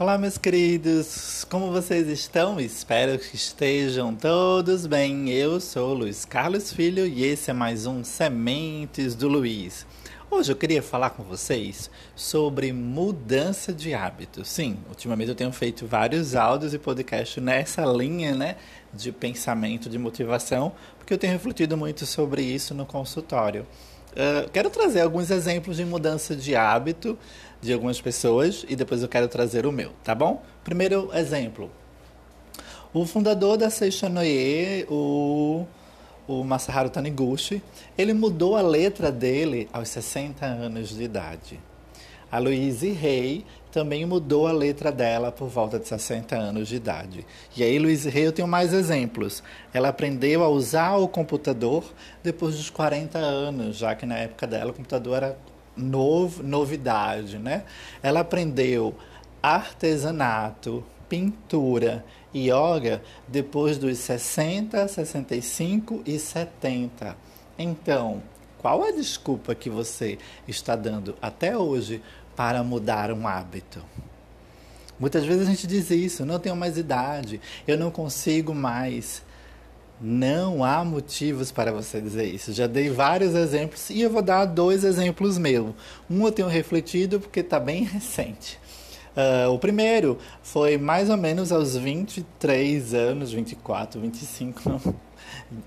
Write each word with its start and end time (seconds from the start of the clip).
Olá, 0.00 0.16
meus 0.16 0.38
queridos, 0.38 1.44
como 1.50 1.70
vocês 1.70 2.08
estão? 2.08 2.58
Espero 2.58 3.18
que 3.18 3.36
estejam 3.36 4.14
todos 4.14 4.86
bem. 4.86 5.28
Eu 5.28 5.60
sou 5.60 5.92
Luiz 5.92 6.24
Carlos 6.24 6.72
Filho 6.72 7.06
e 7.06 7.22
esse 7.22 7.50
é 7.50 7.52
mais 7.52 7.84
um 7.84 8.02
Sementes 8.02 9.14
do 9.14 9.28
Luiz. 9.28 9.86
Hoje 10.30 10.52
eu 10.52 10.56
queria 10.56 10.82
falar 10.82 11.10
com 11.10 11.22
vocês 11.22 11.90
sobre 12.16 12.72
mudança 12.72 13.74
de 13.74 13.92
hábitos. 13.92 14.48
Sim, 14.48 14.78
ultimamente 14.88 15.28
eu 15.28 15.34
tenho 15.34 15.52
feito 15.52 15.86
vários 15.86 16.34
áudios 16.34 16.72
e 16.72 16.78
podcasts 16.78 17.42
nessa 17.42 17.84
linha, 17.84 18.34
né, 18.34 18.56
de 18.94 19.12
pensamento, 19.12 19.90
de 19.90 19.98
motivação, 19.98 20.72
porque 20.96 21.12
eu 21.12 21.18
tenho 21.18 21.34
refletido 21.34 21.76
muito 21.76 22.06
sobre 22.06 22.40
isso 22.40 22.72
no 22.72 22.86
consultório. 22.86 23.66
Uh, 24.10 24.50
quero 24.50 24.68
trazer 24.70 25.02
alguns 25.02 25.30
exemplos 25.30 25.76
de 25.76 25.84
mudança 25.84 26.34
de 26.34 26.56
hábito 26.56 27.16
de 27.60 27.72
algumas 27.72 28.00
pessoas 28.00 28.64
e 28.68 28.74
depois 28.74 29.02
eu 29.02 29.08
quero 29.08 29.28
trazer 29.28 29.66
o 29.66 29.72
meu, 29.72 29.92
tá 30.02 30.14
bom? 30.14 30.42
Primeiro 30.64 31.10
exemplo. 31.14 31.70
O 32.92 33.06
fundador 33.06 33.56
da 33.56 33.70
Seishanoye, 33.70 34.84
o, 34.88 35.64
o 36.26 36.42
Masaharu 36.42 36.90
Taniguchi, 36.90 37.62
ele 37.96 38.12
mudou 38.12 38.56
a 38.56 38.62
letra 38.62 39.12
dele 39.12 39.68
aos 39.72 39.88
60 39.90 40.44
anos 40.44 40.88
de 40.88 41.04
idade. 41.04 41.60
A 42.30 42.38
Louise 42.38 42.96
Hay 43.02 43.44
também 43.72 44.04
mudou 44.04 44.46
a 44.46 44.52
letra 44.52 44.92
dela 44.92 45.32
por 45.32 45.48
volta 45.48 45.78
de 45.78 45.88
60 45.88 46.36
anos 46.36 46.68
de 46.68 46.76
idade. 46.76 47.26
E 47.56 47.62
aí, 47.62 47.78
Louise 47.78 48.08
Hay, 48.08 48.22
eu 48.22 48.32
tenho 48.32 48.46
mais 48.46 48.72
exemplos. 48.72 49.42
Ela 49.72 49.88
aprendeu 49.88 50.42
a 50.44 50.48
usar 50.48 50.96
o 50.96 51.08
computador 51.08 51.84
depois 52.22 52.56
dos 52.56 52.70
40 52.70 53.18
anos, 53.18 53.76
já 53.78 53.94
que 53.94 54.06
na 54.06 54.16
época 54.16 54.46
dela 54.46 54.70
o 54.70 54.74
computador 54.74 55.16
era 55.16 55.38
novo, 55.76 56.42
novidade, 56.42 57.38
né? 57.38 57.64
Ela 58.02 58.20
aprendeu 58.20 58.94
artesanato, 59.42 60.84
pintura 61.08 62.04
e 62.32 62.50
yoga 62.50 63.02
depois 63.26 63.78
dos 63.78 63.98
60, 63.98 64.86
65 64.86 66.02
e 66.06 66.18
70. 66.18 67.16
Então, 67.58 68.22
qual 68.60 68.84
a 68.84 68.90
desculpa 68.90 69.54
que 69.54 69.70
você 69.70 70.18
está 70.46 70.76
dando 70.76 71.16
até 71.22 71.56
hoje 71.56 72.02
para 72.40 72.62
mudar 72.62 73.12
um 73.12 73.28
hábito? 73.28 73.84
Muitas 74.98 75.26
vezes 75.26 75.46
a 75.46 75.50
gente 75.50 75.66
diz 75.66 75.90
isso, 75.90 76.24
não 76.24 76.38
tenho 76.38 76.56
mais 76.56 76.78
idade, 76.78 77.38
eu 77.68 77.76
não 77.76 77.90
consigo 77.90 78.54
mais. 78.54 79.22
Não 80.00 80.64
há 80.64 80.82
motivos 80.82 81.52
para 81.52 81.70
você 81.70 82.00
dizer 82.00 82.24
isso. 82.24 82.54
Já 82.54 82.66
dei 82.66 82.88
vários 82.88 83.34
exemplos 83.34 83.90
e 83.90 84.00
eu 84.00 84.08
vou 84.08 84.22
dar 84.22 84.46
dois 84.46 84.84
exemplos 84.84 85.36
meus. 85.36 85.74
Um 86.08 86.24
eu 86.24 86.32
tenho 86.32 86.48
refletido 86.48 87.20
porque 87.20 87.40
está 87.40 87.60
bem 87.60 87.84
recente. 87.84 88.58
Uh, 89.14 89.52
o 89.52 89.58
primeiro 89.58 90.16
foi 90.42 90.78
mais 90.78 91.10
ou 91.10 91.18
menos 91.18 91.52
aos 91.52 91.76
23 91.76 92.94
anos, 92.94 93.32
24, 93.32 94.00
25 94.00 94.62
não, 94.66 94.94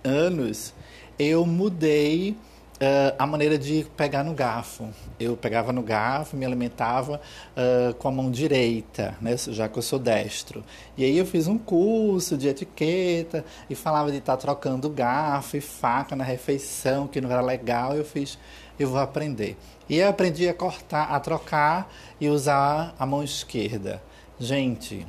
anos, 0.03 0.73
eu 1.19 1.45
mudei 1.45 2.35
uh, 2.75 3.15
a 3.17 3.25
maneira 3.25 3.57
de 3.57 3.85
pegar 3.95 4.23
no 4.23 4.33
garfo. 4.33 4.89
Eu 5.19 5.37
pegava 5.37 5.71
no 5.71 5.81
garfo, 5.81 6.35
me 6.35 6.45
alimentava 6.45 7.19
uh, 7.55 7.93
com 7.95 8.07
a 8.07 8.11
mão 8.11 8.31
direita, 8.31 9.15
né, 9.21 9.35
já 9.37 9.67
que 9.67 9.77
eu 9.77 9.81
sou 9.81 9.99
destro. 9.99 10.63
E 10.97 11.03
aí 11.03 11.17
eu 11.17 11.25
fiz 11.25 11.47
um 11.47 11.57
curso 11.57 12.37
de 12.37 12.47
etiqueta 12.47 13.45
e 13.69 13.75
falava 13.75 14.11
de 14.11 14.17
estar 14.17 14.37
tá 14.37 14.41
trocando 14.41 14.89
garfo 14.89 15.57
e 15.57 15.61
faca 15.61 16.15
na 16.15 16.23
refeição, 16.23 17.07
que 17.07 17.21
não 17.21 17.31
era 17.31 17.41
legal. 17.41 17.95
Eu 17.95 18.05
fiz, 18.05 18.37
eu 18.79 18.89
vou 18.89 18.99
aprender. 18.99 19.57
E 19.89 19.97
eu 19.97 20.09
aprendi 20.09 20.47
a 20.47 20.53
cortar, 20.53 21.05
a 21.05 21.19
trocar 21.19 21.91
e 22.19 22.29
usar 22.29 22.95
a 22.97 23.05
mão 23.05 23.23
esquerda. 23.23 24.01
Gente, 24.39 25.05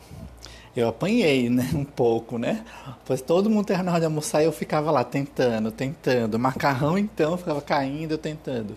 eu 0.77 0.89
apanhei, 0.89 1.49
né, 1.49 1.71
um 1.75 1.85
pouco, 1.85 2.39
né? 2.39 2.65
Pois 3.05 3.21
todo 3.21 3.49
mundo 3.49 3.67
terminava 3.67 4.01
de 4.01 4.07
almoçar 4.07 4.43
e 4.43 4.47
eu 4.47 4.53
ficava 4.53 4.91
lá 4.91 5.05
tentando, 5.05 5.71
tentando. 5.71 6.39
Macarrão, 6.39 6.99
então, 6.99 7.37
ficava 7.37 7.61
caindo, 7.61 8.19
tentando. 8.19 8.77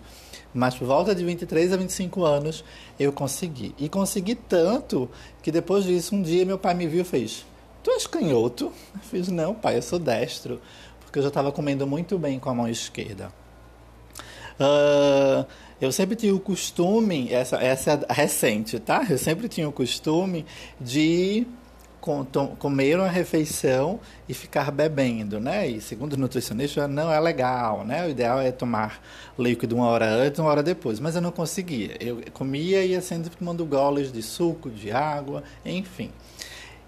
Mas 0.54 0.74
por 0.74 0.86
volta 0.86 1.14
de 1.14 1.24
23 1.24 1.72
a 1.72 1.76
25 1.76 2.24
anos 2.24 2.64
eu 2.98 3.12
consegui. 3.12 3.74
E 3.78 3.88
consegui 3.88 4.34
tanto 4.34 5.10
que 5.42 5.50
depois 5.50 5.84
disso, 5.84 6.14
um 6.14 6.22
dia 6.22 6.44
meu 6.44 6.58
pai 6.58 6.74
me 6.74 6.86
viu 6.86 7.02
e 7.02 7.04
fez: 7.04 7.44
Tu 7.82 7.90
és 7.90 8.06
canhoto? 8.06 8.72
Eu 8.94 9.00
fiz: 9.00 9.28
Não, 9.28 9.54
pai, 9.54 9.76
eu 9.76 9.82
sou 9.82 9.98
destro. 9.98 10.60
Porque 11.00 11.18
eu 11.18 11.22
já 11.22 11.28
estava 11.28 11.50
comendo 11.50 11.86
muito 11.86 12.18
bem 12.18 12.38
com 12.38 12.50
a 12.50 12.54
mão 12.54 12.68
esquerda. 12.68 13.32
Uh, 14.60 15.46
eu 15.80 15.92
sempre 15.92 16.16
tinha 16.16 16.34
o 16.34 16.40
costume, 16.40 17.32
essa, 17.32 17.56
essa 17.56 18.04
é 18.08 18.12
recente, 18.12 18.78
tá? 18.80 19.06
Eu 19.08 19.16
sempre 19.16 19.48
tinha 19.48 19.68
o 19.68 19.72
costume 19.72 20.44
de 20.80 21.46
comer 22.58 22.98
uma 22.98 23.08
refeição 23.08 24.00
e 24.28 24.34
ficar 24.34 24.70
bebendo, 24.70 25.38
né? 25.38 25.68
E 25.68 25.80
segundo 25.80 26.14
o 26.14 26.16
nutricionista 26.16 26.88
não 26.88 27.12
é 27.12 27.20
legal, 27.20 27.84
né? 27.84 28.06
O 28.06 28.10
ideal 28.10 28.40
é 28.40 28.50
tomar 28.50 29.02
líquido 29.38 29.76
uma 29.76 29.86
hora 29.86 30.06
antes, 30.06 30.38
uma 30.38 30.50
hora 30.50 30.62
depois, 30.62 31.00
mas 31.00 31.14
eu 31.14 31.20
não 31.20 31.30
conseguia. 31.32 31.96
Eu 32.00 32.22
comia 32.32 32.84
e 32.84 32.90
ia 32.90 33.00
sempre 33.00 33.30
tomando 33.30 33.64
goles 33.64 34.10
de 34.12 34.22
suco, 34.22 34.70
de 34.70 34.90
água, 34.90 35.42
enfim. 35.64 36.10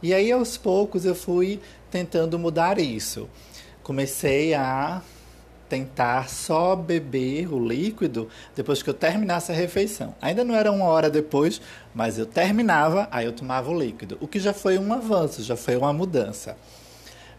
E 0.03 0.15
aí 0.15 0.33
aos 0.33 0.57
poucos 0.57 1.05
eu 1.05 1.15
fui 1.15 1.61
tentando 1.91 2.39
mudar 2.39 2.79
isso. 2.79 3.29
Comecei 3.83 4.55
a 4.55 5.03
tentar 5.71 6.29
só 6.29 6.75
beber 6.75 7.51
o 7.51 7.65
líquido 7.65 8.29
depois 8.57 8.83
que 8.83 8.91
eu 8.91 8.95
terminasse 8.95 9.53
a 9.53 9.55
refeição. 9.55 10.15
Ainda 10.21 10.45
não 10.45 10.57
era 10.57 10.71
uma 10.71 10.85
hora 10.87 11.09
depois, 11.09 11.63
mas 11.95 12.19
eu 12.19 12.27
terminava, 12.27 13.09
aí 13.13 13.25
eu 13.25 13.33
tomava 13.33 13.71
o 13.71 13.79
líquido, 13.79 14.19
o 14.21 14.27
que 14.27 14.41
já 14.41 14.53
foi 14.53 14.77
um 14.77 14.93
avanço, 14.93 15.45
já 15.45 15.57
foi 15.57 15.77
uma 15.77 15.93
mudança. 15.93 16.57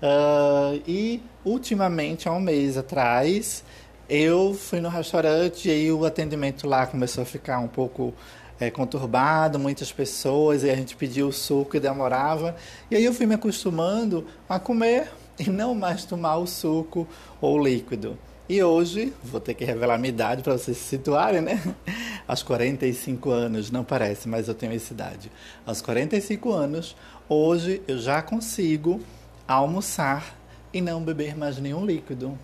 Uh, 0.02 0.81
e 0.88 1.22
ultimamente, 1.44 2.28
há 2.30 2.31
um 2.31 2.40
mês 2.40 2.78
atrás, 2.78 3.64
eu 4.09 4.53
fui 4.53 4.80
no 4.80 4.90
restaurante 4.90 5.68
e 5.68 5.72
aí 5.72 5.92
o 5.92 6.06
atendimento 6.06 6.66
lá 6.68 6.88
começou 6.88 7.24
a 7.24 7.25
ficar 7.25 7.59
um 7.59 7.68
pouco 7.68 8.13
é, 8.59 8.72
conturbado, 8.72 9.59
muitas 9.59 9.92
pessoas, 9.92 10.63
e 10.63 10.69
a 10.69 10.75
gente 10.75 10.96
pediu 10.96 11.28
o 11.28 11.34
suco 11.34 11.75
e 11.75 11.80
demorava. 11.80 12.56
E 12.90 12.96
aí 12.96 13.03
eu 13.03 13.13
fui 13.13 13.25
me 13.25 13.36
acostumando 13.36 14.25
a 14.48 14.58
comer 14.58 15.12
e 15.40 15.50
não 15.50 15.74
mais 15.74 16.06
tomar 16.06 16.38
o 16.38 16.47
suco 16.47 17.08
ou 17.40 17.59
o 17.59 17.64
líquido. 17.64 18.18
E 18.50 18.62
hoje, 18.62 19.14
vou 19.24 19.40
ter 19.40 19.53
que 19.53 19.64
revelar 19.64 19.97
minha 19.97 20.09
idade 20.09 20.44
para 20.44 20.58
vocês 20.58 20.75
se 20.78 20.84
situarem, 20.84 21.42
né? 21.42 21.62
Aos 22.28 22.44
45 22.44 23.30
anos, 23.30 23.72
não 23.72 23.84
parece, 23.84 24.28
mas 24.28 24.47
eu 24.47 24.53
tenho 24.53 24.74
essa 24.74 24.94
idade. 24.94 25.31
Aos 25.66 25.81
45 25.81 26.52
anos, 26.52 26.96
hoje 27.30 27.81
eu 27.88 27.97
já 27.97 28.22
consigo 28.22 29.00
almoçar 29.47 30.36
e 30.74 30.81
não 30.81 31.02
beber 31.02 31.38
mais 31.38 31.58
nenhum 31.59 31.86
líquido. 31.86 32.38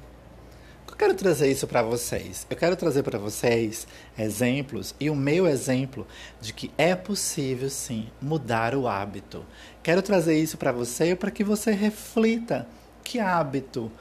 Eu 0.98 1.06
quero 1.06 1.14
trazer 1.14 1.52
isso 1.52 1.68
para 1.68 1.84
vocês. 1.84 2.48
Eu 2.50 2.58
quero 2.58 2.76
trazer 2.76 3.04
para 3.04 3.20
vocês 3.20 3.88
exemplos 4.18 4.96
e 5.00 5.12
o 5.12 5.16
meu 5.16 5.48
exemplo 5.48 6.08
de 6.42 6.52
que 6.52 6.72
é 6.76 6.96
possível 6.96 7.70
sim 7.70 8.10
mudar 8.20 8.74
o 8.74 8.88
hábito. 8.88 9.46
Quero 9.84 10.02
trazer 10.02 10.36
isso 10.42 10.58
para 10.58 10.72
você 10.72 11.16
para 11.16 11.30
que 11.30 11.44
você 11.44 11.70
reflita 11.70 12.68
que 13.04 13.20
hábito 13.20 13.92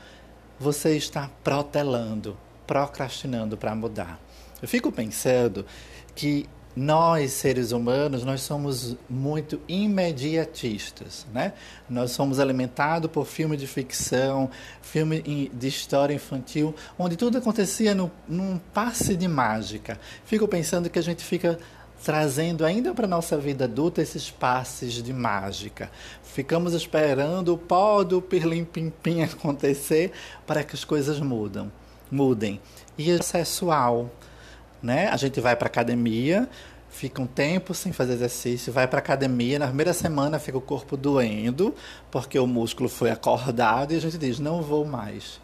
você 0.59 0.97
está 0.97 1.31
protelando, 1.45 2.35
procrastinando 2.67 3.59
para 3.59 3.75
mudar. 3.75 4.19
Eu 4.63 4.67
fico 4.67 4.91
pensando 4.91 5.67
que 6.15 6.49
nós, 6.77 7.33
seres 7.33 7.73
humanos, 7.73 8.23
nós 8.23 8.43
somos 8.43 8.95
muito 9.09 9.59
imediatistas, 9.67 11.27
né? 11.33 11.55
Nós 11.89 12.11
somos 12.11 12.39
alimentados 12.39 13.11
por 13.11 13.25
filme 13.25 13.57
de 13.57 13.67
ficção, 13.67 14.51
filme 14.83 15.51
de 15.55 15.69
história 15.69 16.13
infantil, 16.13 16.75
onde 16.99 17.17
tudo 17.17 17.39
acontecia 17.39 17.95
no, 17.95 18.13
num 18.29 18.59
passe 18.75 19.17
de 19.17 19.27
mágica. 19.27 19.99
Fico 20.27 20.47
pensando 20.47 20.91
que 20.91 20.99
a 20.99 21.03
gente 21.03 21.25
fica 21.25 21.59
trazendo 22.05 22.63
ainda 22.63 22.93
para 22.93 23.07
nossa 23.07 23.39
vida 23.39 23.65
adulta 23.65 24.03
esses 24.03 24.31
passes 24.31 25.03
de 25.03 25.15
mágica. 25.15 25.91
Ficamos 26.23 26.75
esperando 26.75 27.55
o 27.55 27.59
pó 27.59 28.05
do 28.05 28.21
pirlim-pim-pim 28.21 29.23
acontecer 29.25 30.13
para 30.47 30.63
que 30.63 30.77
as 30.77 30.85
coisas 30.85 31.21
mudam, 31.21 31.73
mudem. 32.11 32.61
E 32.99 33.11
é 33.11 33.23
sexual, 33.23 34.11
né? 34.83 35.09
A 35.09 35.17
gente 35.17 35.41
vai 35.41 35.57
para 35.57 35.67
academia, 35.67 36.49
fica 36.89 37.21
um 37.21 37.27
tempo 37.27 37.75
sem 37.75 37.93
fazer 37.93 38.15
exercício, 38.15 38.73
vai 38.73 38.87
para 38.87 38.99
academia, 38.99 39.59
na 39.59 39.67
primeira 39.67 39.93
semana 39.93 40.39
fica 40.39 40.59
o 40.59 40.61
corpo 40.61 40.97
doendo, 40.97 41.75
porque 42.11 42.39
o 42.39 42.47
músculo 42.47 42.89
foi 42.89 43.11
acordado 43.11 43.93
e 43.93 43.97
a 43.97 44.01
gente 44.01 44.19
diz: 44.19 44.39
"Não 44.39 44.63
vou 44.63 44.85
mais". 44.85 45.41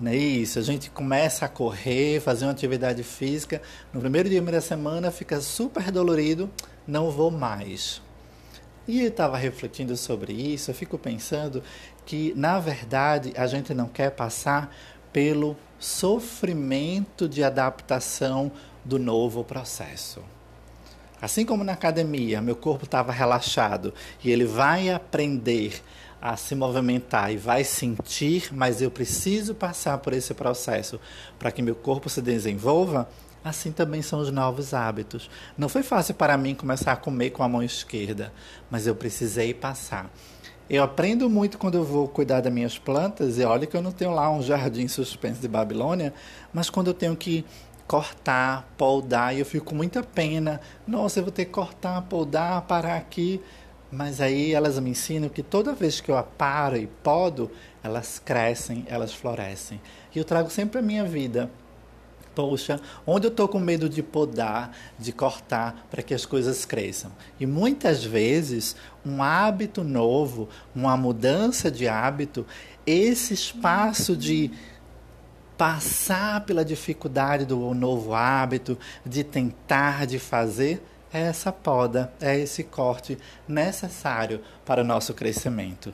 Não 0.00 0.12
é 0.12 0.16
isso, 0.16 0.60
a 0.60 0.62
gente 0.62 0.90
começa 0.90 1.44
a 1.44 1.48
correr, 1.48 2.20
fazer 2.20 2.44
uma 2.44 2.52
atividade 2.52 3.02
física, 3.02 3.60
no 3.92 4.00
primeiro 4.00 4.28
dia 4.28 4.40
da 4.40 4.60
semana 4.60 5.10
fica 5.10 5.40
super 5.40 5.90
dolorido, 5.90 6.48
não 6.86 7.10
vou 7.10 7.32
mais. 7.32 8.00
E 8.86 9.02
eu 9.02 9.08
estava 9.08 9.36
refletindo 9.36 9.96
sobre 9.96 10.32
isso, 10.32 10.70
eu 10.70 10.74
fico 10.74 10.96
pensando 10.96 11.62
que, 12.06 12.32
na 12.36 12.60
verdade, 12.60 13.32
a 13.36 13.46
gente 13.46 13.74
não 13.74 13.86
quer 13.86 14.12
passar 14.12 14.74
pelo 15.12 15.56
sofrimento 15.78 17.28
de 17.28 17.42
adaptação 17.44 18.50
do 18.84 18.98
novo 18.98 19.44
processo. 19.44 20.22
Assim 21.20 21.44
como 21.44 21.64
na 21.64 21.72
academia, 21.72 22.40
meu 22.40 22.54
corpo 22.54 22.84
estava 22.84 23.10
relaxado 23.10 23.92
e 24.22 24.30
ele 24.30 24.44
vai 24.44 24.88
aprender 24.88 25.82
a 26.20 26.36
se 26.36 26.54
movimentar 26.54 27.32
e 27.32 27.36
vai 27.36 27.64
sentir, 27.64 28.52
mas 28.52 28.82
eu 28.82 28.90
preciso 28.90 29.54
passar 29.54 29.98
por 29.98 30.12
esse 30.12 30.34
processo 30.34 31.00
para 31.38 31.50
que 31.50 31.62
meu 31.62 31.74
corpo 31.74 32.08
se 32.08 32.20
desenvolva. 32.20 33.08
Assim 33.44 33.70
também 33.70 34.02
são 34.02 34.20
os 34.20 34.30
novos 34.30 34.74
hábitos. 34.74 35.30
Não 35.56 35.68
foi 35.68 35.82
fácil 35.82 36.14
para 36.14 36.36
mim 36.36 36.54
começar 36.54 36.92
a 36.92 36.96
comer 36.96 37.30
com 37.30 37.42
a 37.42 37.48
mão 37.48 37.62
esquerda, 37.62 38.32
mas 38.70 38.86
eu 38.86 38.94
precisei 38.94 39.54
passar. 39.54 40.10
Eu 40.70 40.82
aprendo 40.82 41.30
muito 41.30 41.56
quando 41.56 41.76
eu 41.76 41.84
vou 41.84 42.06
cuidar 42.06 42.40
das 42.40 42.52
minhas 42.52 42.76
plantas, 42.78 43.38
e 43.38 43.44
olha 43.44 43.66
que 43.66 43.76
eu 43.76 43.80
não 43.80 43.90
tenho 43.90 44.10
lá 44.10 44.30
um 44.30 44.42
jardim 44.42 44.86
suspenso 44.86 45.40
de 45.40 45.48
Babilônia, 45.48 46.12
mas 46.52 46.68
quando 46.68 46.88
eu 46.88 46.94
tenho 46.94 47.16
que 47.16 47.44
cortar, 47.86 48.68
podar, 48.76 49.34
e 49.34 49.38
eu 49.38 49.46
fico 49.46 49.64
com 49.64 49.74
muita 49.74 50.02
pena. 50.02 50.60
Nossa, 50.86 51.20
eu 51.20 51.24
vou 51.24 51.32
ter 51.32 51.46
que 51.46 51.52
cortar, 51.52 52.02
podar, 52.02 52.60
parar 52.62 52.96
aqui. 52.96 53.40
Mas 53.90 54.20
aí 54.20 54.52
elas 54.52 54.78
me 54.78 54.90
ensinam 54.90 55.30
que 55.30 55.42
toda 55.42 55.72
vez 55.72 55.98
que 55.98 56.10
eu 56.10 56.22
paro 56.36 56.76
e 56.76 56.86
podo, 56.86 57.50
elas 57.82 58.20
crescem, 58.22 58.84
elas 58.86 59.14
florescem. 59.14 59.80
E 60.14 60.18
eu 60.18 60.24
trago 60.24 60.50
sempre 60.50 60.80
a 60.80 60.82
minha 60.82 61.04
vida. 61.04 61.50
Poxa, 62.34 62.80
onde 63.06 63.26
eu 63.26 63.30
estou 63.30 63.48
com 63.48 63.58
medo 63.58 63.88
de 63.88 64.02
podar, 64.02 64.76
de 64.98 65.12
cortar, 65.12 65.86
para 65.90 66.02
que 66.02 66.14
as 66.14 66.24
coisas 66.24 66.64
cresçam? 66.64 67.10
E 67.38 67.46
muitas 67.46 68.04
vezes, 68.04 68.76
um 69.04 69.22
hábito 69.22 69.82
novo, 69.82 70.48
uma 70.74 70.96
mudança 70.96 71.70
de 71.70 71.88
hábito, 71.88 72.46
esse 72.86 73.34
espaço 73.34 74.16
de 74.16 74.50
passar 75.56 76.44
pela 76.44 76.64
dificuldade 76.64 77.44
do 77.44 77.74
novo 77.74 78.14
hábito, 78.14 78.78
de 79.04 79.24
tentar, 79.24 80.06
de 80.06 80.18
fazer, 80.18 80.80
é 81.12 81.22
essa 81.22 81.50
poda, 81.50 82.12
é 82.20 82.38
esse 82.38 82.62
corte 82.62 83.18
necessário 83.46 84.40
para 84.64 84.82
o 84.82 84.84
nosso 84.84 85.14
crescimento. 85.14 85.92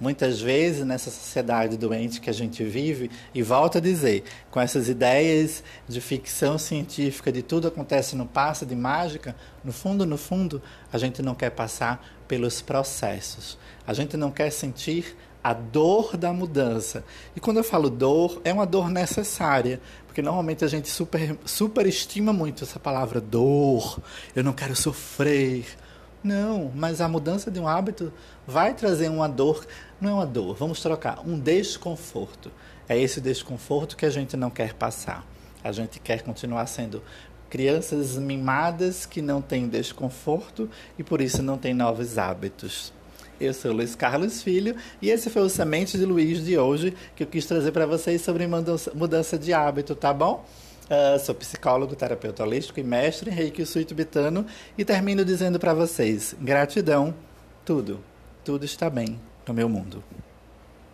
Muitas 0.00 0.40
vezes, 0.40 0.84
nessa 0.84 1.10
sociedade 1.10 1.76
doente 1.76 2.20
que 2.20 2.28
a 2.28 2.32
gente 2.32 2.64
vive, 2.64 3.10
e 3.32 3.42
volto 3.42 3.78
a 3.78 3.80
dizer, 3.80 4.24
com 4.50 4.60
essas 4.60 4.88
ideias 4.88 5.62
de 5.88 6.00
ficção 6.00 6.58
científica, 6.58 7.30
de 7.30 7.42
tudo 7.42 7.68
acontece 7.68 8.16
no 8.16 8.26
passo, 8.26 8.66
de 8.66 8.74
mágica, 8.74 9.36
no 9.64 9.72
fundo, 9.72 10.04
no 10.04 10.18
fundo, 10.18 10.60
a 10.92 10.98
gente 10.98 11.22
não 11.22 11.34
quer 11.34 11.50
passar 11.50 12.04
pelos 12.26 12.60
processos. 12.60 13.56
A 13.86 13.94
gente 13.94 14.16
não 14.16 14.30
quer 14.30 14.50
sentir 14.50 15.16
a 15.42 15.52
dor 15.52 16.16
da 16.16 16.32
mudança. 16.32 17.04
E 17.36 17.40
quando 17.40 17.58
eu 17.58 17.64
falo 17.64 17.90
dor, 17.90 18.40
é 18.44 18.52
uma 18.52 18.66
dor 18.66 18.88
necessária, 18.88 19.78
porque 20.06 20.22
normalmente 20.22 20.64
a 20.64 20.68
gente 20.68 20.88
super, 20.88 21.36
superestima 21.44 22.32
muito 22.32 22.64
essa 22.64 22.80
palavra 22.80 23.20
dor. 23.20 24.00
Eu 24.34 24.42
não 24.42 24.54
quero 24.54 24.74
sofrer. 24.74 25.66
Não, 26.24 26.72
mas 26.74 27.02
a 27.02 27.08
mudança 27.08 27.50
de 27.50 27.60
um 27.60 27.68
hábito 27.68 28.10
vai 28.46 28.72
trazer 28.72 29.10
uma 29.10 29.28
dor, 29.28 29.66
não 30.00 30.08
é 30.10 30.14
uma 30.14 30.26
dor, 30.26 30.56
vamos 30.56 30.80
trocar, 30.80 31.20
um 31.20 31.38
desconforto. 31.38 32.50
É 32.88 32.98
esse 32.98 33.20
desconforto 33.20 33.94
que 33.94 34.06
a 34.06 34.10
gente 34.10 34.34
não 34.34 34.48
quer 34.48 34.72
passar. 34.72 35.22
A 35.62 35.70
gente 35.70 36.00
quer 36.00 36.22
continuar 36.22 36.66
sendo 36.66 37.02
crianças 37.50 38.16
mimadas 38.16 39.04
que 39.04 39.20
não 39.20 39.42
têm 39.42 39.68
desconforto 39.68 40.68
e 40.98 41.04
por 41.04 41.20
isso 41.20 41.42
não 41.42 41.58
têm 41.58 41.74
novos 41.74 42.16
hábitos. 42.16 42.90
Eu 43.38 43.52
sou 43.52 43.72
Luiz 43.72 43.94
Carlos 43.94 44.42
Filho 44.42 44.76
e 45.02 45.10
esse 45.10 45.28
foi 45.28 45.42
o 45.42 45.48
Semente 45.50 45.98
de 45.98 46.06
Luiz 46.06 46.42
de 46.42 46.56
hoje 46.56 46.94
que 47.14 47.24
eu 47.24 47.26
quis 47.26 47.44
trazer 47.44 47.70
para 47.70 47.84
vocês 47.84 48.22
sobre 48.22 48.46
mudança 48.46 49.38
de 49.38 49.52
hábito, 49.52 49.94
tá 49.94 50.10
bom? 50.12 50.42
Uh, 50.84 51.18
sou 51.18 51.34
psicólogo, 51.34 51.96
terapeuta 51.96 52.42
holístico 52.42 52.78
e 52.78 52.82
mestre 52.82 53.30
em 53.30 53.34
Reiki 53.34 53.64
Sul 53.64 53.84
tibetano 53.84 54.44
e 54.76 54.84
termino 54.84 55.24
dizendo 55.24 55.58
para 55.58 55.72
vocês: 55.72 56.36
gratidão, 56.38 57.14
tudo, 57.64 58.00
tudo 58.44 58.66
está 58.66 58.90
bem 58.90 59.18
no 59.46 59.54
meu 59.54 59.68
mundo. 59.68 60.04